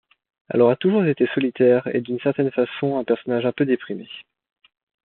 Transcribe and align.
Elle 0.49 0.61
aura 0.61 0.75
toujours 0.77 1.05
été 1.05 1.27
solitaire 1.27 1.87
et 1.93 2.01
d'une 2.01 2.19
certaine 2.21 2.49
façon 2.49 2.97
un 2.97 3.03
personnage 3.03 3.45
un 3.45 3.51
peu 3.51 3.65
déprimé. 3.65 4.09